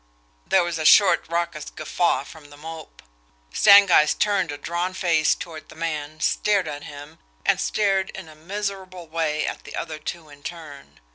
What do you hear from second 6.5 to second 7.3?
at him,